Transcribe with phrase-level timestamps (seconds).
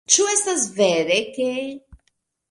[0.13, 1.45] Ĉu estas vere ke...?